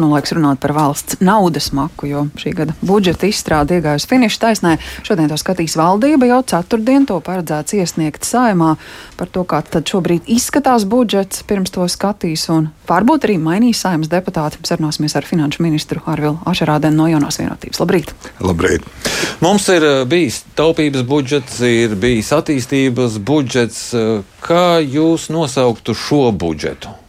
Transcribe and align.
Nu, 0.00 0.08
laiks 0.08 0.32
runāt 0.32 0.56
par 0.62 0.72
valsts 0.72 1.18
naudas 1.20 1.66
maku, 1.76 2.06
jo 2.08 2.22
šī 2.40 2.54
gada 2.56 2.72
budžeta 2.80 3.28
izstrāde 3.28 3.76
iegājusi 3.76 4.08
finiša 4.08 4.38
taisnē. 4.46 4.70
Šodien 5.04 5.28
to 5.28 5.36
skatīs 5.36 5.74
valdība, 5.76 6.24
jau 6.30 6.38
ceturtdien 6.54 7.04
to 7.08 7.18
paredzēts 7.24 7.76
iesniegt 7.76 8.24
saimā 8.24 8.76
par 9.20 9.28
to, 9.28 9.44
kā 9.44 9.60
tad 9.66 9.90
šobrīd 9.92 10.30
izskatās 10.32 10.86
budžets, 10.88 11.42
pirms 11.44 11.74
to 11.74 11.84
skatīs 11.92 12.46
un 12.54 12.70
varbūt 12.88 13.26
arī 13.28 13.36
mainīs 13.42 13.82
saimas 13.84 14.08
deputāti. 14.08 14.62
Sarunāsimies 14.64 15.18
ar 15.20 15.28
finanšu 15.28 15.66
ministru 15.66 16.00
Arvilu 16.08 16.38
Ašerādenu 16.48 17.02
no 17.02 17.10
jaunās 17.10 17.36
vienotības. 17.42 17.82
Labrīt! 17.84 18.14
Labrīt! 18.40 18.88
Mums 19.44 19.68
ir 19.74 19.84
eh, 19.84 19.98
bijis 20.08 20.40
taupības 20.56 21.04
budžets, 21.04 21.60
ir 21.60 21.98
bijis 22.00 22.32
attīstības 22.36 23.20
budžets. 23.20 23.84
Eh, 23.92 24.24
kā 24.40 24.80
jūs 24.80 25.28
nosauktu 25.34 25.92
šo 25.92 26.30
budžetu? 26.32 26.99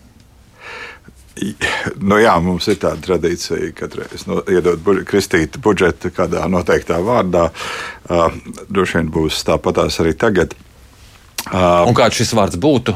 Nu, 2.02 2.18
jā, 2.22 2.34
mums 2.44 2.68
ir 2.70 2.78
tāda 2.82 3.02
tradīcija, 3.02 3.72
ka 3.74 3.88
katrs 3.88 4.28
no, 4.30 4.42
iedod 4.52 4.82
buļ, 4.86 5.02
kristīti 5.10 5.62
budžetu 5.64 6.12
kādā 6.14 6.44
noteiktā 6.52 7.00
vārdā. 7.02 7.48
Uh, 8.06 8.28
droši 8.70 9.00
vien 9.00 9.10
būs 9.14 9.42
tāpatās 9.48 9.98
arī 10.04 10.14
tagad. 10.22 10.54
Uh, 11.50 11.88
Un 11.90 11.98
kāds 11.98 12.20
šis 12.20 12.36
vārds 12.38 12.60
būtu? 12.62 12.94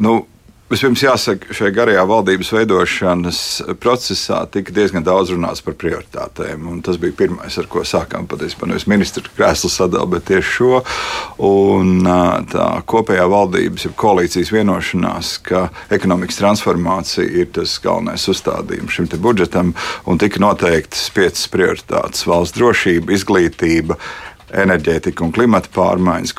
Nu, 0.00 0.22
Vispirms 0.70 1.02
jāsaka, 1.02 1.50
šajā 1.50 1.72
garajā 1.74 2.02
valdības 2.06 2.52
veidošanas 2.54 3.38
procesā 3.82 4.44
tika 4.54 4.70
diezgan 4.70 5.02
daudz 5.02 5.32
runāts 5.34 5.64
par 5.66 5.74
prioritātēm. 5.74 6.68
Tas 6.86 7.00
bija 7.02 7.16
pirmais, 7.18 7.56
ar 7.58 7.66
ko 7.66 7.82
sākām 7.82 8.28
patiesībā 8.30 8.68
nevis 8.70 8.86
ministra 8.86 9.24
krēsla 9.34 9.70
sadalīt, 9.74 10.12
bet 10.12 10.28
tieši 10.30 10.54
šo. 10.60 10.78
Un 11.42 12.06
tā 12.54 12.68
kopējā 12.86 13.26
valdības, 13.34 13.88
ja 13.88 13.92
koalīcijas 13.98 14.54
vienošanās, 14.54 15.32
ka 15.50 15.66
ekonomikas 15.90 16.38
transformācija 16.38 17.26
ir 17.26 17.50
tas 17.58 17.74
galvenais 17.82 18.30
uzstādījums 18.30 18.94
šim 18.94 19.10
budžetam, 19.18 19.74
un 20.06 20.22
tika 20.22 20.38
noteiktas 20.38 21.10
piecas 21.10 21.50
prioritātes- 21.50 22.22
valsts 22.30 22.54
drošība, 22.54 23.18
izglītība 23.18 23.98
enerģētika 24.56 25.24
un 25.24 25.32
klimata 25.34 25.70
pārmaiņas, 25.74 26.34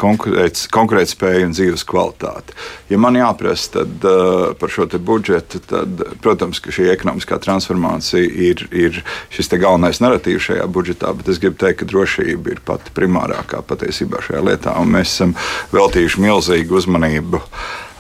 konkurētspēja 0.74 1.48
un 1.48 1.56
dzīves 1.56 1.86
kvalitāte. 1.88 2.56
Ja 2.92 3.00
man 3.02 3.18
jāprasa 3.20 3.80
tad, 3.80 4.06
uh, 4.08 4.52
par 4.60 4.74
šo 4.74 4.88
budžetu, 4.92 5.62
tad, 5.70 6.04
protams, 6.24 6.60
ka 6.64 6.74
šī 6.74 6.90
ekonomiskā 6.94 7.40
transformācija 7.44 8.24
ir, 8.50 8.66
ir 8.72 9.02
šis 9.34 9.52
galvenais 9.56 10.02
narratīvs 10.04 10.52
šajā 10.52 10.68
budžetā, 10.68 11.14
bet 11.18 11.32
es 11.32 11.42
gribu 11.42 11.60
teikt, 11.62 11.82
ka 11.82 11.90
drošība 11.92 12.56
ir 12.56 12.64
pati 12.66 12.94
primārākā 12.96 13.64
patiesībā 13.68 14.24
šajā 14.28 14.46
lietā, 14.50 14.78
un 14.82 14.96
mēs 14.98 15.16
esam 15.16 15.36
veltījuši 15.74 16.24
milzīgu 16.28 16.82
uzmanību. 16.82 17.44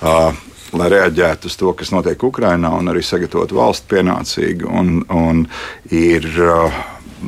Uh, 0.02 0.32
lai 0.78 0.88
reaģētu 0.92 1.50
uz 1.50 1.58
to, 1.59 1.73
kas 1.78 1.92
notiek 1.94 2.23
Ukrajinā, 2.23 2.72
un 2.80 2.92
arī 2.92 3.04
sagatavotu 3.04 3.58
valsts 3.58 3.88
pienācīgi. 3.92 4.67
Un, 4.67 5.02
un 5.12 5.44
ir, 5.92 6.28
uh, 6.45 6.82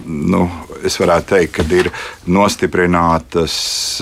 nu, 0.06 0.46
es 0.86 1.00
varētu 1.00 1.36
teikt, 1.36 1.56
ka 1.58 1.66
ir 1.76 1.90
nostiprinātas 2.28 3.56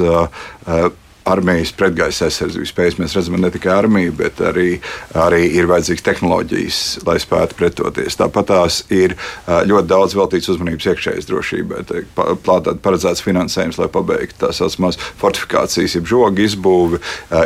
uh, 0.04 0.26
uh, 0.68 0.90
armijas 1.30 1.72
pretgaisa 1.78 2.26
aizsardzības 2.26 2.72
spējas. 2.74 2.98
Mēs 2.98 3.14
redzam, 3.16 3.38
ne 3.42 3.52
tikai 3.54 3.74
armiju, 3.76 4.14
bet 4.18 4.40
arī, 4.42 4.80
arī 5.18 5.44
ir 5.54 5.68
vajadzīgas 5.70 6.06
tehnoloģijas, 6.08 6.80
lai 7.06 7.18
spētu 7.22 7.58
pretoties. 7.60 8.18
Tāpat 8.18 8.50
tās 8.50 8.80
ir 8.94 9.14
ļoti 9.48 9.88
daudz 9.92 10.16
veltīts 10.18 10.50
uzmanības 10.54 10.88
iekšējas 10.92 11.30
drošībai. 11.30 11.84
Plātāt 12.18 12.82
paredzēts 12.82 13.22
finansējums, 13.26 13.78
lai 13.82 13.90
pabeigtu 13.94 14.40
tās 14.46 14.62
saucamās 14.62 14.98
fortifikācijas, 15.22 15.98
jeb 16.00 16.10
žogu 16.10 16.46
izbūvi, 16.48 17.02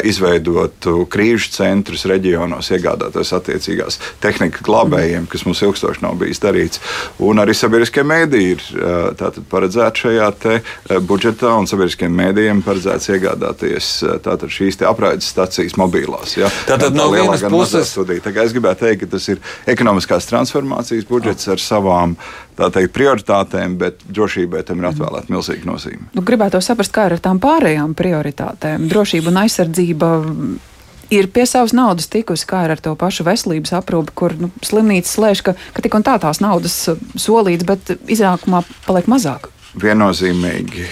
izveidotu 0.07 1.03
krīžu 1.11 1.51
centrus 1.57 2.07
reģionos, 2.07 2.71
iegādāties 2.71 3.33
attiecīgās 3.35 3.99
tehnikas 4.23 4.63
glābējiem, 4.65 5.27
kas 5.31 5.43
mums 5.49 5.63
ilgstoši 5.65 6.05
nav 6.05 6.15
bijis 6.21 6.43
darīts. 6.43 6.81
Un 7.19 7.43
arī 7.43 7.57
sabiedriskie 7.57 8.05
mēdīji 8.07 8.55
ir 8.55 8.63
paredzēti 9.51 10.05
šajā 10.05 10.31
budžetā, 11.03 11.51
un 11.59 11.67
sabiedriskiem 11.69 12.15
mēdījiem 12.23 12.63
paredzēts 12.65 13.11
iegādāties 13.11 13.64
darboties 13.65 14.03
tātad 14.23 14.51
šīs 14.51 14.77
apraides 14.85 15.29
stacijas 15.31 15.75
mobilās. 15.77 16.35
Ja? 16.37 16.49
Tātad 16.67 16.95
no 16.95 17.09
vienas 17.11 17.43
puses 17.49 17.95
es 17.95 18.53
gribētu 18.53 18.85
teikt, 18.85 19.01
ka 19.03 19.11
tas 19.15 19.27
ir 19.29 19.39
ekonomiskās 19.67 20.27
transformācijas 20.29 21.07
budžets 21.09 21.47
ar 21.47 21.59
savām 21.59 22.15
teikt, 22.55 22.93
prioritātēm, 22.95 23.77
bet 23.77 24.05
drošībai 24.07 24.63
tam 24.65 24.79
ir 24.79 24.91
atvēlēta 24.91 25.31
milzīga 25.33 25.67
nozīme. 25.67 26.09
Nu, 26.13 26.23
gribētu 26.25 26.61
saprast, 26.61 26.93
kā 26.93 27.09
ir 27.09 27.17
ar 27.17 27.23
tām 27.23 27.41
pārējām 27.43 27.95
prioritātēm. 27.97 28.87
Drošība 28.91 29.31
un 29.31 29.41
aizsardzība 29.43 30.11
ir 31.13 31.27
pie 31.33 31.45
savas 31.49 31.73
naudas 31.75 32.07
tikusi, 32.11 32.47
kā 32.49 32.65
ir 32.65 32.75
ar 32.75 32.81
to 32.81 32.95
pašu 32.97 33.25
veselības 33.27 33.75
aprūpi, 33.77 34.15
kur 34.15 34.37
nu, 34.39 34.51
slimnīca 34.65 35.11
slēdz, 35.11 35.43
ka, 35.45 35.55
ka 35.75 35.83
tik 35.85 35.97
un 35.97 36.05
tā 36.05 36.15
tās 36.21 36.41
naudas 36.43 36.77
solīts, 37.19 37.67
bet 37.67 37.97
iznākumā 38.07 38.63
paliek 38.87 39.11
mazāk. 39.11 39.51
Viennozīmīgi 39.75 40.85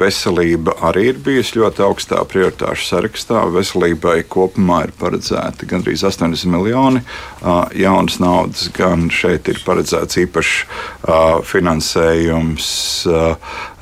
veselība 0.00 0.72
arī 0.88 1.10
ir 1.10 1.18
bijusi 1.24 1.58
ļoti 1.58 1.82
augstā 1.84 2.22
prioritāšu 2.28 2.86
sarakstā. 2.88 3.42
Veselībai 3.52 4.22
kopumā 4.32 4.84
ir 4.86 4.94
paredzēti 4.96 5.68
gandrīz 5.68 6.06
80 6.08 6.48
miljoni 6.48 7.02
jaunas 7.76 8.16
naudas, 8.22 8.70
gan 8.72 9.10
šeit 9.12 9.50
ir 9.52 9.60
paredzēts 9.66 10.20
īpašs 10.24 10.54
finansējums 11.50 12.70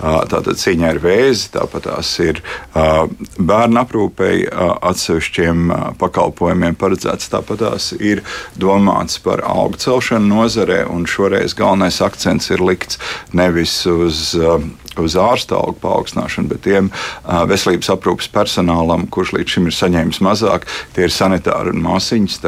tātad 0.03 0.59
cīņai 0.59 0.91
ar 0.91 0.99
vēzi, 1.03 1.53
tāpat 1.55 1.87
tās 1.87 2.11
ir 2.25 2.43
bērnu 2.75 3.83
aprūpei 3.85 4.49
atsevišķiem 4.51 5.71
pakalpojumiem 6.03 6.75
paredzēts, 6.81 7.31
tāpat 7.31 7.63
tās 7.63 7.93
ir 8.01 8.25
domāts 8.59 9.21
par 9.23 9.45
augu 9.47 9.79
celšanu 9.83 10.27
nozarē, 10.35 10.83
un 10.91 11.07
šoreiz 11.07 11.55
galvenais 11.59 12.03
akcents 12.03 12.51
ir 12.51 12.65
likts 12.65 12.99
nevis 13.37 13.79
uz 13.87 14.32
uz, 14.39 14.69
uz 15.01 15.17
ārsta 15.19 15.57
algu 15.59 15.79
paaugstināšanu, 15.83 16.51
bet 16.53 16.63
tiem 16.67 16.91
veselības 17.49 17.93
aprūpas 17.95 18.29
personālam, 18.33 19.07
kurš 19.13 19.35
līdz 19.37 19.57
šim 19.57 19.69
ir 19.69 19.77
saņēmis 19.77 20.23
mazāk, 20.25 20.67
tie 20.97 21.07
ir 21.09 21.15
sanitāri 21.15 21.75
un 21.75 21.83
māsiņas. 21.85 22.41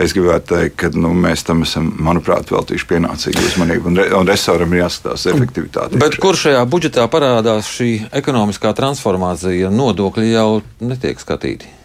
Es 0.00 0.14
gribētu 0.16 0.54
teikt, 0.54 0.76
ka 0.80 0.92
nu, 0.94 1.12
mēs 1.14 1.44
tam 1.46 1.64
esam, 1.66 1.90
manuprāt, 2.02 2.52
veltījuši 2.52 2.88
pienācīgu 2.90 3.46
uzmanību, 3.50 3.90
un, 3.90 4.00
re, 4.00 4.08
un 4.18 4.30
resoram 4.30 4.72
ir 4.74 4.84
jāskatās 4.84 5.26
efektivitāte. 5.32 6.00
Bet 6.00 6.18
kur 6.22 6.38
šajā 6.38 6.62
budžetā 6.70 7.06
parādās 7.12 7.70
šī 7.70 7.90
ekonomiskā 8.22 8.72
transformācija? 8.76 9.72
Nodokļi 9.74 10.32
jau 10.32 10.48
netiek 10.82 11.20
skatīti. 11.22 11.79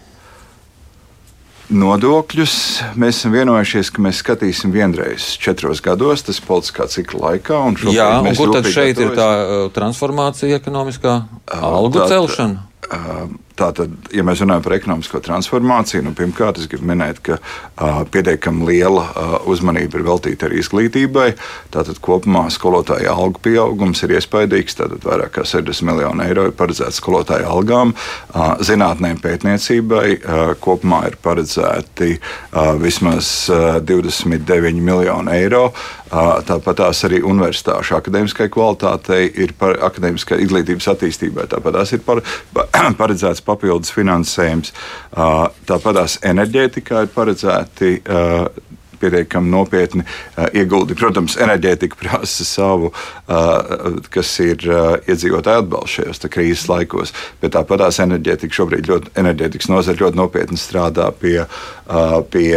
Nodokļus 1.73 2.55
mēs 2.99 3.19
esam 3.19 3.33
vienojušies, 3.33 3.89
ka 3.93 4.03
mēs 4.05 4.19
skatīsim 4.21 4.73
vienreiz 4.73 5.31
četros 5.41 5.81
gados, 5.85 6.21
tas 6.27 6.37
ir 6.37 6.45
politiskā 6.45 6.85
cikla 6.91 7.31
laikā. 7.31 7.61
Jā, 7.89 8.09
un 8.21 8.37
kur 8.37 8.53
tad 8.53 8.69
šeit 8.69 9.01
ir 9.01 9.15
tā 9.17 9.29
uh, 9.39 9.55
transformācija 9.73 10.59
ekonomiskā 10.61 11.15
algu 11.57 12.03
tā, 12.03 12.09
celšana? 12.13 12.67
Uh, 12.85 13.33
Tātad, 13.55 13.93
ja 14.11 14.23
mēs 14.27 14.41
runājam 14.43 14.63
par 14.65 14.73
ekonomisko 14.75 15.21
transformāciju, 15.23 16.03
nu, 16.03 16.11
pirmkārt, 16.17 16.57
es 16.59 16.67
gribu 16.67 16.89
minēt, 16.89 17.21
ka 17.23 17.37
uh, 17.39 18.01
pietiekami 18.11 18.67
liela 18.67 19.05
uh, 19.07 19.35
uzmanība 19.47 20.01
ir 20.01 20.03
veltīta 20.03 20.49
arī 20.49 20.59
izglītībai. 20.59 21.29
Tātad 21.71 22.01
kopumā 22.03 22.49
skolotāja 22.51 23.13
algu 23.15 23.39
pieaugums 23.47 24.03
ir 24.03 24.17
iespaidīgs. 24.17 24.75
Tātad 24.81 25.07
vairāk 25.07 25.37
kā 25.37 25.45
60 25.47 25.87
miljonu 25.87 26.25
eiro 26.27 26.49
ir 26.49 26.55
paredzēts 26.59 26.99
skolotāja 26.99 27.47
algām. 27.47 27.95
Uh, 28.33 28.57
zinātnē 28.59 29.13
un 29.15 29.23
pētniecībai 29.23 30.05
uh, 30.17 30.43
kopumā 30.59 31.05
ir 31.13 31.15
paredzēti 31.23 32.17
uh, 32.17 32.73
vismaz 32.81 33.31
uh, 33.53 33.77
29 33.79 34.83
miljoni 34.83 35.31
eiro. 35.39 35.69
Uh, 36.11 36.43
tāpat 36.45 36.81
tās 36.83 36.99
arī 37.07 37.21
universitāšu 37.25 37.95
akadēmiskai 38.01 38.49
kvalitātei 38.51 39.29
ir 39.41 39.55
par 39.57 39.79
akadēmiskai 39.87 40.41
izglītības 40.43 40.91
attīstībai. 40.91 41.47
Tāpat 41.55 41.79
tās 41.79 41.95
ir 41.95 42.03
par, 42.05 42.21
paredzēts 43.01 43.44
papildus 43.45 43.93
finansējums. 43.95 44.73
Tāpat 45.13 46.19
enerģētikā 46.25 47.05
ir 47.05 47.13
paredzēti 47.15 47.91
pietiekami 49.05 49.51
nopietni 49.51 50.05
uh, 50.05 50.47
ieguldījumi. 50.51 50.99
Protams, 50.99 51.37
enerģētika 51.41 51.99
prasa 51.99 52.47
savu, 52.47 52.91
uh, 52.91 53.99
kas 54.13 54.31
ir 54.43 54.65
uh, 54.69 54.95
iedzīvotāju 55.05 55.65
atbalsts 55.65 55.99
šajos 55.99 56.23
krīzes 56.31 56.67
laikos, 56.71 57.13
bet 57.41 57.53
tāpat 57.55 57.85
tās 57.85 58.01
enerģētika 58.03 58.59
šobrīd 58.59 58.89
ļoti, 58.89 59.13
enerģētikas 59.21 59.69
nozara 59.71 60.01
ļoti 60.01 60.19
nopietni 60.19 60.57
strādā 60.59 61.07
pie, 61.19 61.37
pie, 62.33 62.49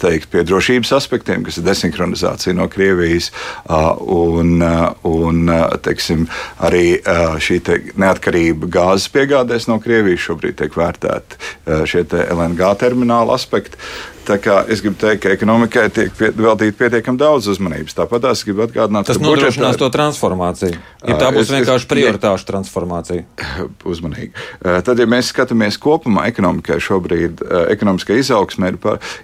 teikt, 0.00 0.30
pie 0.32 0.44
drošības 0.46 0.92
aspektiem, 0.96 1.44
kas 1.44 1.58
ir 1.60 1.66
desinhronizācija 1.66 2.54
no 2.56 2.66
Krievijas 2.72 3.30
un, 3.68 4.64
un 5.08 5.52
teiksim, 5.84 6.24
arī 6.64 6.96
šī 7.44 7.58
te 7.66 7.78
neatkarība 8.00 8.70
gāzes 8.72 9.10
piegādēs 9.14 9.68
no 9.70 9.78
Krievijas. 9.84 10.24
Šobrīd 10.24 10.56
tiek 10.62 10.76
vērtēti 10.78 11.84
šie 11.90 12.06
LNG 12.24 12.74
termināla 12.80 13.36
aspekti. 13.36 13.80
Tā 14.24 14.38
kā 14.40 14.60
es 14.72 14.80
gribu 14.80 14.96
teikt, 15.00 15.22
ka 15.24 15.32
ekonomikai 15.34 15.88
tiek 15.92 16.12
pie, 16.16 16.30
veltīta 16.32 16.76
pietiekami 16.78 17.18
daudz 17.20 17.48
uzmanības. 17.52 17.92
Tāpat 17.98 18.24
es 18.30 18.44
gribu 18.46 18.64
atgādināt, 18.64 19.04
Tas 19.10 19.18
nodrošinās 19.20 19.76
budžetā- 19.76 19.78
to 19.78 19.90
transformāciju. 19.98 20.78
Ja 21.04 21.16
tā 21.20 21.28
Ā, 21.28 21.34
būs 21.36 21.44
es- 21.44 21.52
vienkārši 21.52 21.88
prioritāšu 21.90 22.46
transformācija. 22.48 23.24
uzmanīgi. 23.92 24.32
Eh, 24.64 24.80
Tad, 24.84 24.98
ja 24.98 25.06
mēs 25.06 25.28
skatāmies 25.32 25.76
kopumā, 25.78 26.24
ekonomikai 26.32 26.78
šobrīd 26.80 27.42
eh, 27.44 27.66
ekonomiskā 27.74 28.16
izaugsme 28.18 28.72
ir, 28.72 28.78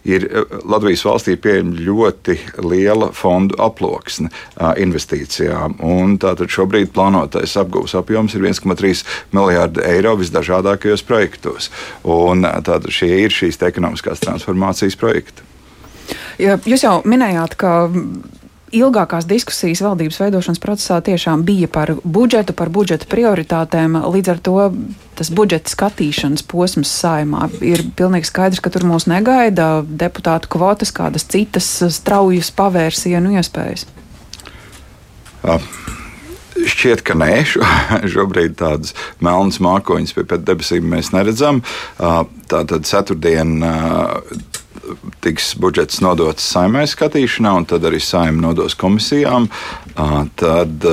ir 0.05 0.26
eh, 0.29 0.44
Latvijas 0.69 1.05
valstī 1.08 1.37
pieejama 1.41 1.76
ļoti 1.81 2.37
liela 2.69 3.11
fondu 3.17 3.56
aploksne 3.58 4.29
investīcijām. 4.76 5.79
un 5.82 6.19
Tātad 6.20 6.50
šobrīd 6.52 6.91
plānotais 6.94 7.55
apgūves 7.61 7.94
apjoms 7.99 8.35
ir 8.37 8.43
1,3 8.44 9.05
miljārdi 9.32 9.82
eiro 9.87 10.17
visdažādākajos 10.20 11.02
projektos. 11.06 11.70
Un 12.05 12.43
tātad 12.44 12.88
šie 12.93 13.25
ir 13.25 13.31
šīs 13.35 13.56
ekonomiskās 13.64 14.20
transformācijas 14.20 14.89
projekti. 14.98 15.46
Ja 16.40 16.56
jūs 16.66 16.82
jau 16.82 17.00
minējāt, 17.06 17.54
ka 17.60 17.72
ilgākās 18.75 19.26
diskusijas 19.28 19.82
valdības 19.82 20.19
veidošanas 20.20 20.62
procesā 20.62 21.00
tiešām 21.04 21.42
bija 21.46 21.69
par 21.70 21.94
budžetu, 22.04 22.54
par 22.56 22.70
budžeta 22.72 23.08
prioritātēm. 23.10 23.98
Līdz 24.14 24.32
ar 24.34 24.42
to 24.46 24.56
tas 25.19 25.31
budžeta 25.34 25.72
skatīšanas 25.72 26.46
posms 26.48 26.92
saimā 27.02 27.48
ir 27.66 27.84
pilnīgi 27.98 28.31
skaidrs, 28.31 28.62
ka 28.62 28.72
tur 28.72 28.87
mūs 28.88 29.08
negaida 29.10 29.82
deputātu 29.84 30.50
kvotas, 30.54 30.94
kādas 30.94 31.26
citas 31.28 31.69
straujas 31.92 32.52
pavērsienu 32.56 33.34
iespējas. 33.40 33.87
Šķiet, 36.60 37.02
ka 37.06 37.14
nē, 37.16 37.32
šo, 37.48 37.64
šobrīd 38.12 38.58
tādas 38.60 38.94
melnas 39.25 39.60
mākoņas 39.64 40.12
pie 40.16 40.40
debesīm 40.44 40.90
mēs 40.92 41.12
neredzam. 41.14 41.62
Tātad 41.98 42.84
ceturtdien 42.88 43.56
tiks 45.25 45.52
budžets 45.60 46.00
nodots 46.04 46.46
saimai 46.52 46.87
skatīšanā, 46.90 47.54
un 47.60 47.69
tad 47.69 47.87
arī 47.88 48.00
saima 48.02 48.48
nodos 48.48 48.76
komisijām. 48.78 49.48
Tad 49.94 50.90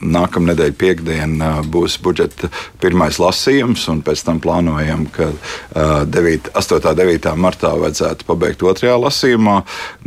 nākamā 0.00 0.52
nedēļa 0.52 0.76
piekdiena 0.78 1.50
būs 1.72 1.96
budžeta 2.04 2.50
pirmais 2.82 3.18
lasījums, 3.22 3.86
un 3.92 4.02
pēc 4.06 4.24
tam 4.26 4.40
plānojam, 4.44 5.06
ka 5.12 5.30
ā, 5.30 6.04
9, 6.04 6.50
8. 6.56 6.90
un 6.90 6.98
9. 7.00 7.30
martā 7.40 7.72
vajadzētu 7.80 8.28
pabeigt 8.28 8.64
otrajā 8.66 8.96
lasījumā. 9.00 9.56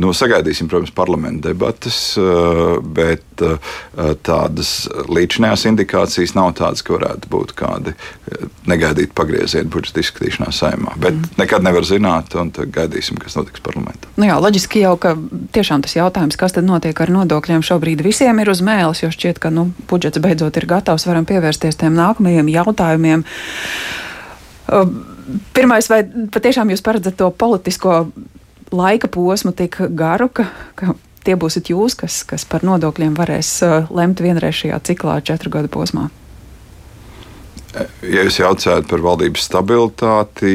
Nu, 0.02 0.12
sagaidīsim, 0.16 0.70
protams, 0.70 0.94
parlamenta 0.94 1.50
debatas, 1.50 1.98
ā, 2.20 2.78
bet 2.82 3.44
ā, 3.44 3.56
tādas 4.26 4.74
līdzinājās 5.10 5.66
indikācijas 5.72 6.36
nav 6.38 6.54
tādas, 6.60 6.84
ka 6.86 6.96
varētu 6.96 7.30
būt 7.32 7.54
kādi 7.58 7.96
negaidīti 8.70 9.14
pagriezieni 9.16 9.70
budžeta 9.72 10.04
izskatīšanā 10.04 10.52
saimā. 10.54 10.94
Bet 11.00 11.16
mm. 11.16 11.34
nekad 11.40 11.66
nevar 11.66 11.86
zināt, 11.88 12.34
un 12.38 12.52
gaidīsim, 12.52 13.18
kas 13.20 13.36
notiks 13.38 13.62
parlamentā. 13.64 14.10
Nu 14.20 14.28
jā, 14.28 14.38
loģiski 14.42 14.84
jau, 14.84 14.94
ka 15.00 15.16
tiešām 15.54 15.84
tas 15.84 15.96
jautājums, 15.96 16.38
kas 16.40 16.54
tad 16.56 16.66
notiek 16.68 17.00
ar 17.02 17.12
nodokļiem, 17.12 17.64
šobrīd 17.66 18.02
visiem 18.04 18.40
ir 18.42 18.50
uz 18.52 18.62
mēles, 18.64 19.02
jo 19.04 19.10
šķiet, 19.12 19.40
ka 19.42 19.52
nu, 19.54 19.70
budžets 19.90 20.22
beidzot 20.22 20.56
ir 20.60 20.68
gatavs, 20.70 21.06
varam 21.08 21.28
pievērsties 21.28 21.78
tiem 21.80 21.96
nākamajiem 21.98 22.50
jautājumiem. 22.52 23.24
Pirmais, 25.56 25.90
vai 25.90 26.02
patiešām 26.34 26.72
jūs 26.72 26.84
paredzat 26.86 27.18
to 27.20 27.30
politisko 27.30 28.02
laika 28.74 29.10
posmu 29.10 29.52
tik 29.56 29.80
garu, 29.98 30.30
ka, 30.32 30.46
ka 30.78 30.94
tie 31.26 31.36
būsiet 31.38 31.70
jūs, 31.72 31.96
kas, 31.98 32.22
kas 32.28 32.46
par 32.48 32.64
nodokļiem 32.66 33.14
varēs 33.18 33.58
lemt 33.90 34.22
vienreiz 34.24 34.62
šajā 34.62 34.80
ciklā, 34.90 35.20
četru 35.26 35.52
gadu 35.58 35.70
posmā? 35.72 36.08
Ja 38.02 38.24
jūs 38.26 38.40
jautājat 38.40 38.88
par 38.90 39.02
valdības 39.04 39.44
stabilitāti, 39.46 40.54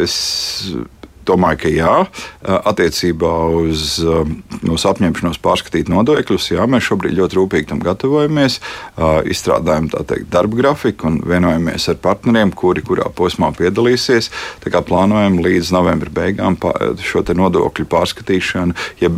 es 0.00 0.14
domāju, 1.28 1.60
ka 1.64 1.72
jā. 1.72 1.94
Eh, 2.04 2.58
Attiecībā 2.70 3.32
uz 3.60 3.96
eh, 4.02 4.30
mūsu 4.64 4.88
apņemšanos 4.90 5.40
pārskatīt 5.44 5.90
nodokļus, 5.92 6.50
jā, 6.54 6.66
mēs 6.70 6.88
šobrīd 6.88 7.16
ļoti 7.18 7.38
rūpīgi 7.38 7.70
tam 7.72 7.82
gatavojamies. 7.84 8.60
Izstrādājam 9.30 9.88
teikt, 9.92 10.28
darba 10.32 10.58
grafiku 10.58 11.08
un 11.08 11.18
vienojamies 11.26 11.88
ar 11.90 11.98
partneriem, 12.02 12.52
kuri 12.56 12.84
kurā 12.86 13.08
posmā 13.14 13.50
piedalīsies. 13.56 14.30
Plānojam 14.84 15.38
līdz 15.44 15.70
novembra 15.74 16.12
beigām 16.12 16.56
šo 17.02 17.22
nodokļu 17.36 17.86
pārskatīšanu, 17.90 18.76
ja 19.00 19.10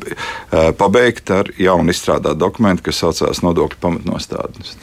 pabeigt 0.79 1.32
ar 1.35 1.50
jaunu 1.61 1.94
izstrādātu 1.94 2.38
dokumentu, 2.41 2.87
kas 2.88 3.02
saucās 3.02 3.43
nodokļu 3.44 3.81
pamatnostādnes. 3.82 4.76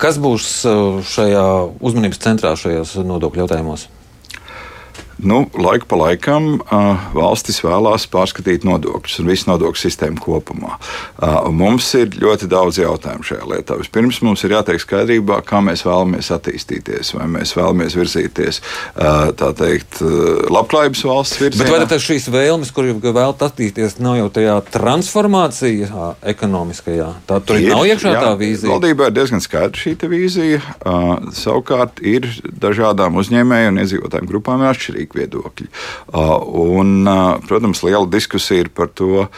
Kas 0.00 0.20
būs 0.22 0.50
šajā 1.12 1.46
uzmanības 1.80 2.24
centrā 2.24 2.54
šajos 2.58 2.98
nodokļu 3.08 3.46
jautājumos? 3.46 3.88
Nu, 5.18 5.46
laiku 5.58 5.86
pa 5.90 5.96
laikam 5.98 6.60
uh, 6.60 7.06
valstis 7.10 7.58
vēlās 7.64 8.04
pārskatīt 8.10 8.62
nodokļus 8.66 9.18
un 9.18 9.30
visu 9.32 9.48
nodokļu 9.50 9.80
sistēmu 9.80 10.20
kopumā. 10.22 10.76
Uh, 11.18 11.48
mums 11.50 11.88
ir 11.98 12.12
ļoti 12.22 12.46
daudz 12.50 12.78
jautājumu 12.78 13.26
šajā 13.26 13.48
lietā. 13.50 13.78
Vispirms 13.80 14.20
mums 14.22 14.44
ir 14.46 14.54
jātiek 14.54 14.78
skaidrībā, 14.82 15.40
kā 15.46 15.58
mēs 15.64 15.82
vēlamies 15.86 16.30
attīstīties, 16.36 17.10
vai 17.16 17.26
mēs 17.34 17.56
vēlamies 17.58 17.96
virzīties 17.98 18.60
uh, 18.62 19.32
tā 19.38 19.50
teikt, 19.58 19.98
labklājības 20.54 21.02
valsts 21.08 21.42
virzienā. 21.42 21.66
Bet 21.66 21.90
vai 21.90 21.98
šīs 22.04 22.30
vēlmes, 22.30 22.70
kur 22.74 22.86
jūs 22.86 23.02
vēlaties 23.02 23.48
attīstīties, 23.48 23.98
nav 24.04 24.20
jau 24.20 24.30
tajā 24.38 24.54
transformācijā 24.70 26.12
ekonomiskajā? 26.30 27.10
Tā 27.26 27.40
tur 27.42 27.58
ir, 27.58 27.72
nav 27.74 27.88
iekšā 27.90 28.14
jā, 28.14 28.22
tā 28.22 28.32
vīzija. 28.38 28.70
Valdībā 28.70 29.10
ir 29.10 29.18
diezgan 29.18 29.42
skaidra 29.42 29.82
šī 29.82 29.96
vīzija. 30.14 30.62
Uh, 30.78 31.10
savukārt 31.34 31.98
ir 32.06 32.30
dažādām 32.62 33.18
uzņēmēju 33.18 33.74
un 33.74 33.82
iedzīvotājiem 33.82 34.30
grupām 34.30 34.62
ir 34.62 34.70
atšķirīgi 35.08 35.18
viedokļi. 35.18 35.68
Uh, 36.12 36.36
un, 36.78 37.06
uh, 37.06 37.38
protams, 37.46 37.82
liela 37.82 38.06
diskusija 38.06 38.64
ir 38.64 38.70
par 38.70 38.88
to, 38.88 39.28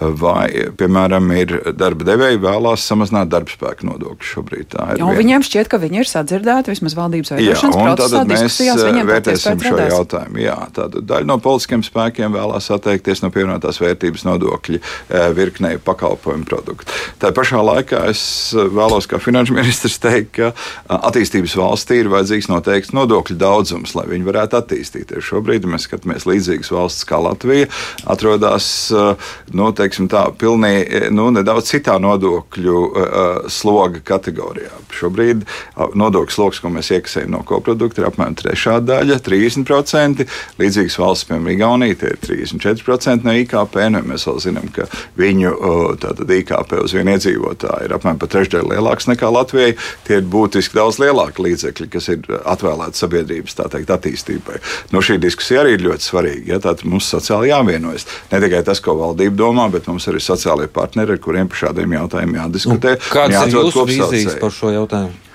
vai, 0.00 0.48
piemēram, 0.76 1.30
ir 1.36 1.52
darba 1.76 2.04
devēji 2.06 2.40
vēlās 2.42 2.84
samazināt 2.88 3.30
darba 3.32 3.52
spēku 3.52 3.86
nodokļu 3.88 4.28
šobrīd. 4.28 4.76
Jo 5.00 5.08
viņiem 5.16 5.44
šķiet, 5.46 5.70
ka 5.72 5.80
viņi 5.80 6.02
ir 6.02 6.10
sadzirdēti 6.10 6.72
vismaz 6.72 6.96
valdības 6.98 7.32
Jā, 7.32 7.38
veidošanas 7.38 7.76
un 7.76 7.86
procesā, 7.86 8.22
mēs 8.28 8.58
eh, 8.60 9.00
vērtēsim 9.08 9.62
šo 9.62 9.78
pēc 9.78 9.94
jautājumu. 9.94 10.42
Jā, 10.42 10.56
tātad 10.76 11.06
daļa 11.08 11.28
no 11.30 11.38
politiskiem 11.42 11.84
spēkiem 11.86 12.36
vēlās 12.36 12.68
atteikties 12.76 13.24
no 13.24 13.30
pievienotās 13.34 13.80
vērtības 13.80 14.26
nodokļa 14.28 14.80
eh, 14.80 15.28
virknei 15.36 15.80
pakalpojumu 15.82 16.48
produktu. 16.48 16.92
Tā 17.22 17.32
pašā 17.36 17.62
laikā 17.64 18.04
es 18.12 18.22
eh, 18.52 18.68
vēlos 18.76 19.08
kā 19.08 19.20
finanšu 19.22 19.56
ministrs 19.56 19.96
teikt, 20.02 20.36
ka 20.36 20.52
attīstības 20.92 21.56
valstī 21.56 22.02
ir 22.02 22.12
vajadzīgs 22.12 22.50
noteikts 22.52 22.92
nodokļu 22.96 23.38
daudzums, 23.40 23.96
lai 23.96 24.04
viņi 24.12 24.28
varētu 24.28 24.60
attīstīties. 24.60 25.24
Šobrīd 25.30 25.64
mēs 25.70 25.88
skatāmies 25.88 26.28
līdzīgas 26.28 26.72
valsts 26.74 27.08
kā 27.08 27.20
Latvija, 27.22 27.70
atrodas 28.04 28.68
nu, 28.92 29.70
teiksim, 29.86 30.10
tā, 30.10 30.26
pilnī, 30.38 30.74
eh, 30.82 31.08
nu, 31.14 31.30
nedaudz 31.34 31.70
citā 31.70 31.96
nodokļu 32.02 32.76
uh, 32.86 33.48
sloga 33.52 34.00
kategorijā. 34.04 34.72
Šobrīd 34.96 35.44
nodokļu 35.76 36.32
sloks, 36.32 36.60
ko 36.62 36.70
mēs 36.72 36.90
iekasējam 36.94 37.34
no 37.34 37.42
koprodukta, 37.46 38.02
ir 38.02 38.08
apmēram 38.10 38.36
trešā 38.38 38.78
daļa, 38.84 39.18
30%. 39.24 40.26
Līdzīgas 40.60 40.98
valsts, 41.00 41.28
piemēram, 41.28 41.50
Igaunija, 41.54 41.96
ir 41.96 42.18
34% 42.22 43.26
no 43.26 43.34
IKP. 43.42 43.78
Nu, 43.92 44.02
mēs 44.06 44.26
vēl 44.28 44.40
zinām, 44.42 44.68
ka 44.74 44.88
viņu 45.18 45.52
uh, 45.54 46.36
IKP 46.36 46.76
uz 46.82 46.94
vienu 46.96 47.14
iedzīvotāju 47.16 47.86
ir 47.86 47.94
apmēram 47.96 48.20
trešdaļa 48.22 48.74
lielāks 48.74 49.08
nekā 49.10 49.30
Latvijai. 49.32 49.76
Tie 50.06 50.20
ir 50.20 50.26
būtiski 50.30 50.78
daudz 50.78 51.00
lielāki 51.02 51.44
līdzekļi, 51.46 51.88
kas 51.92 52.10
ir 52.12 52.26
atvēlēti 52.44 53.02
sabiedrības 53.02 53.58
teikt, 53.60 53.92
attīstībai. 53.92 54.60
No 54.94 55.02
šī 55.04 55.18
diskusija 55.22 55.62
arī 55.62 55.76
ir 55.76 55.86
ļoti 55.86 56.08
svarīga. 56.08 56.46
Ja? 56.54 56.60
Tātad 56.62 56.86
mums 56.88 57.08
sociāli 57.12 57.52
jāvienojas. 57.52 58.06
Ne 58.32 58.40
tikai 58.42 58.62
tas, 58.66 58.82
ko 58.82 58.96
valdība 58.98 59.38
domā, 59.38 59.68
bet 59.76 59.90
mums 59.90 60.08
arī 60.10 60.22
sociālai 60.24 60.66
partneri, 60.72 61.16
ar 61.16 61.22
kuriem 61.22 61.52
par 61.52 61.62
šādiem 61.66 61.96
jautājumiem 62.00 62.40
jādiskutē. 62.42 62.96
un 62.96 63.06
Kāds 63.12 63.38
ir 63.44 63.56
jūsu 63.60 63.86
vīzijas 63.92 64.40
par 64.42 64.54
šo 64.56 64.72
jautājumu? 64.74 65.25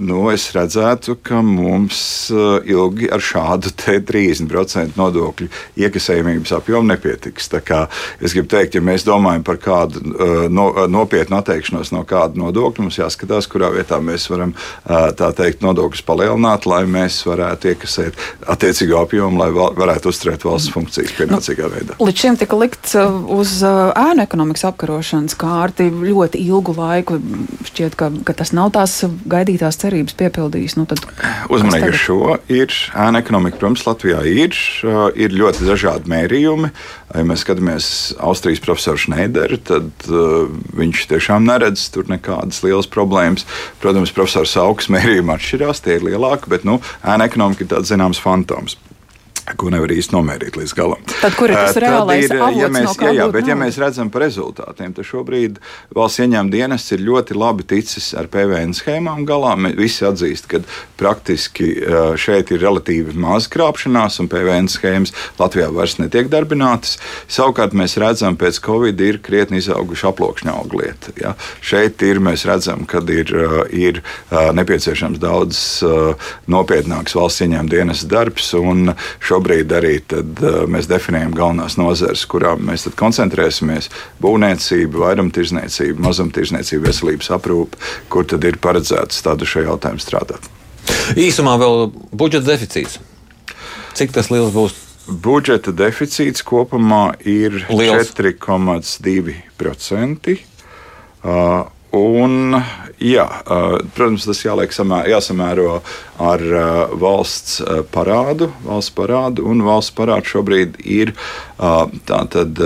Nu, 0.00 0.22
es 0.32 0.46
redzētu, 0.54 1.18
ka 1.20 1.42
mums 1.44 2.00
uh, 2.32 2.62
ilgi 2.64 3.10
ar 3.12 3.20
šādu 3.20 3.68
te 3.76 3.98
30% 4.00 4.96
nodokļu 4.96 5.48
iekasējumības 5.76 6.54
apjomu 6.56 6.88
nepietiks. 6.88 7.50
Es 8.24 8.32
gribu 8.32 8.48
teikt, 8.48 8.78
ja 8.78 8.84
mēs 8.84 9.04
domājam 9.04 9.44
par 9.44 9.58
kādu 9.60 10.00
uh, 10.00 10.46
no, 10.48 10.70
uh, 10.72 10.86
nopietnu 10.88 11.36
atteikšanos 11.36 11.92
no 11.92 12.06
kāda 12.08 12.40
nodokļa, 12.40 12.86
mums 12.86 12.96
jāskatās, 12.96 13.48
kurā 13.50 13.68
vietā 13.74 13.98
mēs 14.00 14.28
varam 14.32 14.54
teikt 15.36 15.60
nodokļus 15.64 16.02
palielināt, 16.06 16.64
lai 16.70 16.80
mēs 16.88 17.18
varētu 17.28 17.70
iekasēt 17.74 18.16
attiecīgo 18.50 19.02
apjomu, 19.02 19.42
lai 19.42 19.50
varētu 19.52 20.10
uzturēt 20.10 20.46
valsts 20.46 20.72
funkcijas 20.72 21.12
pienācīgā 21.18 21.68
veidā. 21.72 21.98
Līdz 22.00 22.24
šim 22.24 22.38
tika 22.40 22.58
likts 22.58 22.96
uz 22.96 23.58
ēnu 23.66 24.24
ekonomikas 24.24 24.64
apkarošanas 24.70 25.36
kārti 25.40 25.90
ļoti 25.90 26.40
ilgu 26.46 26.74
laiku. 26.78 27.20
Šķiet, 27.68 27.98
ka, 28.00 28.10
ka 28.26 28.36
tas 28.40 28.54
nav 28.56 28.72
tās 28.76 28.96
gaidītās 29.30 29.78
cerības 29.80 29.89
piepildījis. 30.18 30.76
Nu, 30.78 30.86
Uzmanīgi 31.52 31.90
ar 31.90 31.98
šo 31.98 32.36
ir 32.50 32.74
ēna 32.94 33.22
ekonomika. 33.24 33.58
Protams, 33.60 33.84
Latvijā 33.86 34.22
ir, 34.28 34.56
ir 35.18 35.36
ļoti 35.36 35.66
dažādi 35.68 36.10
mērījumi. 36.10 36.72
Ja 37.14 37.24
mēs 37.26 37.44
skatāmies 37.44 37.88
Austrijas 38.22 38.62
profesoru 38.62 39.02
Schneideru, 39.02 39.58
tad 39.66 39.90
uh, 40.08 40.46
viņš 40.78 41.06
tiešām 41.10 41.48
neredz 41.48 41.88
tur 41.94 42.10
nekādas 42.10 42.62
lielas 42.66 42.90
problēmas. 42.90 43.46
Protams, 43.82 44.14
profesors 44.14 44.54
Augs 44.60 44.90
mērījumi 44.92 45.34
atšķirās, 45.34 45.82
tie 45.84 45.98
ir 45.98 46.06
lielāki, 46.10 46.52
bet 46.52 46.68
nu, 46.68 46.78
ēna 47.02 47.30
ekonomika 47.30 47.66
ir 47.66 47.72
tāds 47.74 47.90
zināms 47.90 48.22
fantoms. 48.22 48.78
Ko 49.60 49.70
nevar 49.72 49.92
īsti 49.94 50.14
nomērīt 50.14 50.58
līdz 50.60 50.74
galam. 50.76 51.02
Tad, 51.10 51.34
kur 51.38 51.52
ir 51.52 51.58
tas 51.58 51.74
Tad 51.76 51.84
reālais 51.84 52.26
ir, 52.26 52.36
avots, 52.36 52.58
ja 52.60 52.68
no 52.68 52.74
mēs, 52.76 52.96
kā 52.98 53.10
jā, 53.10 53.16
jā, 53.20 53.26
bet 53.34 53.48
ja 53.48 53.54
naudu? 53.56 53.64
mēs 53.64 53.78
redzam 53.82 54.10
par 54.12 54.24
rezultātiem, 54.26 54.94
tad 54.96 55.08
šobrīd 55.08 55.60
valsts 55.96 56.22
ieņēmuma 56.24 56.54
dienests 56.54 56.94
ir 56.96 57.04
ļoti 57.06 57.36
labi 57.38 57.66
ticis 57.72 58.10
ar 58.18 58.28
PVN 58.32 58.74
schēmām 58.76 59.24
galā. 59.28 59.54
Mēs 59.60 59.76
visi 59.78 60.06
atzīst, 60.08 60.48
ka 60.50 60.62
praktiski 61.00 61.70
ā, 61.80 62.02
šeit 62.20 62.52
ir 62.54 62.62
relatīvi 62.64 63.16
maz 63.20 63.48
krāpšanās, 63.52 64.20
un 64.22 64.30
PVN 64.30 64.70
schēmas 64.70 65.14
Latvijā 65.40 65.70
vairs 65.74 65.98
netiek 66.00 66.30
darbinātas. 66.32 66.98
Savukārt 67.30 67.76
mēs 67.76 67.96
redzam, 68.00 68.38
pēc 68.40 68.60
Covid 68.64 69.00
ir 69.04 69.20
krietni 69.24 69.60
izauguši 69.62 70.08
aploksņa 70.10 70.56
auglieti. 70.56 71.16
Ja? 71.22 71.34
Šeit 71.64 72.02
ir, 72.06 72.22
mēs 72.22 72.46
redzam, 72.48 72.86
ka 72.88 73.02
ir, 73.10 73.32
ir 73.72 74.02
nepieciešams 74.30 75.20
daudz 75.22 75.62
nopietnāks 76.50 77.16
valsts 77.16 77.44
ieņēmuma 77.46 77.72
dienas 77.72 78.04
darbs, 78.10 78.52
šobrīd 79.30 79.68
arī 79.78 79.94
tad, 80.10 80.28
ā, 80.42 80.44
mēs 80.70 80.86
definējam 80.90 81.32
galvenās 81.36 81.74
nozares, 81.80 82.22
kurām 82.30 82.58
mēs 82.70 82.80
koncentrēsimies- 82.98 83.84
būvniecība, 84.24 84.94
vairumtirdzniecība, 85.06 85.98
mazumtirdzniecība, 86.08 86.82
veselības 86.90 87.28
aprūpe, 87.38 87.74
kur 88.12 88.22
tad 88.24 88.40
ir 88.44 88.56
paredzēts 88.58 89.22
tādu 89.26 89.44
šo 89.46 89.60
jautājumu 89.68 90.00
strādāt. 90.02 90.42
Īsumā 91.18 91.54
vēl 91.60 91.74
budžeta 92.12 92.46
deficīts. 92.52 92.98
Cik 93.94 94.12
tas 94.14 94.30
liels 94.30 94.52
būs? 94.54 94.72
Budžeta 95.10 95.72
deficīts 95.74 96.42
kopumā 96.46 97.14
ir 97.26 97.66
Liels. 97.68 98.12
4,2%. 98.14 100.38
Uh, 101.20 101.68
Un, 101.96 102.54
jā, 103.02 103.24
uh, 103.26 103.80
protams, 103.96 104.22
tas 104.28 104.44
jāliek 104.44 104.70
samē, 104.70 105.00
jāsamēro 105.10 105.80
ar 106.22 106.44
uh, 106.46 106.92
valsts 107.00 107.58
uh, 107.64 107.80
parādu. 107.90 108.52
Valsts 108.62 108.94
parādu 108.94 109.48
un 109.50 109.64
valsts 109.66 109.94
parāds 109.96 110.30
šobrīd 110.30 110.78
ir 110.86 111.14
tātad, 112.08 112.56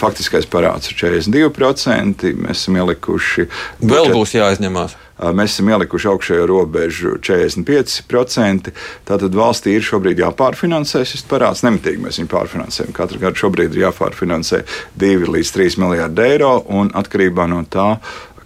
faktiskais 0.00 0.48
parāds 0.50 0.88
ir 0.90 0.96
42%. 0.98 2.24
Mēs 2.42 2.64
esam 2.64 2.80
ielikuši. 2.80 3.44
Vēl 3.86 4.08
būs 4.10 4.34
jāizņemās. 4.34 4.96
Mēs 5.16 5.54
esam 5.54 5.70
ielikuši 5.70 6.08
augšējo 6.10 6.48
robežu 6.50 7.14
45%. 7.24 8.72
Tātad 9.08 9.38
valstī 9.38 9.76
ir 9.78 9.86
šobrīd 9.86 10.20
jāpārfinansē 10.20 11.04
šis 11.08 11.22
parāds. 11.30 11.62
Nemitīgi 11.64 12.02
mēs 12.02 12.18
viņu 12.20 12.32
pārfinansējam. 12.34 12.92
Katru 12.96 13.22
gadu 13.22 13.40
šobrīd 13.40 13.76
ir 13.78 13.86
jāpārfinansē 13.86 14.64
2 15.00 15.30
līdz 15.32 15.54
3 15.56 15.78
miljardi 15.84 16.26
eiro. 16.26 16.56
Un 16.66 16.90
atkarībā 16.98 17.46
no 17.48 17.62
tā, 17.70 17.94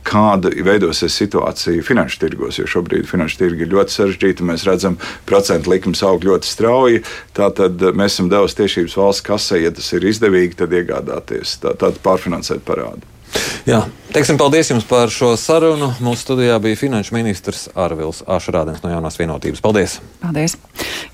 kāda 0.07 0.53
veidosies 0.65 1.17
situācija 1.21 1.85
finanšu 1.87 2.21
tirgos, 2.25 2.59
jo 2.61 2.69
šobrīd 2.71 3.09
finanšu 3.11 3.41
tirgi 3.43 3.67
ir 3.67 3.73
ļoti 3.75 3.97
sarežģīti. 3.97 4.47
Mēs 4.47 4.67
redzam, 4.69 4.99
ka 5.01 5.29
procentu 5.29 5.73
likums 5.73 6.03
aug 6.07 6.25
ļoti 6.27 6.49
strauji. 6.49 7.05
Tātad 7.37 7.83
mēs 7.97 8.17
esam 8.17 8.31
devuši 8.33 8.61
tiešības 8.63 8.99
valsts 9.01 9.27
kasē, 9.27 9.63
ja 9.65 9.73
tas 9.75 9.93
ir 9.97 10.07
izdevīgi, 10.11 10.59
tad 10.63 10.75
iegādāties, 10.77 11.59
tā, 11.63 11.77
tad 11.81 12.01
pārfinansēt 12.05 12.65
parādu. 12.67 13.07
Jā, 13.69 13.85
teiksim 14.15 14.39
paldies 14.41 14.73
jums 14.73 14.87
par 14.89 15.13
šo 15.15 15.35
sarunu. 15.39 15.93
Mūsu 16.03 16.25
studijā 16.25 16.57
bija 16.63 16.79
finanšu 16.81 17.15
ministrs 17.15 17.69
Arvils 17.79 18.25
Ašrādens 18.27 18.83
no 18.83 18.91
jaunās 18.91 19.21
vienotības. 19.21 19.63
Paldies! 19.63 20.01
Paldies! 20.25 20.57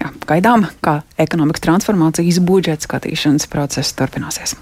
Jā, 0.00 0.12
gaidām, 0.28 0.68
kā 0.84 1.00
ekonomikas 1.20 1.66
transformācijas 1.66 2.40
budžeta 2.46 2.88
skatīšanas 2.88 3.50
process 3.52 3.92
turpināsies. 3.98 4.56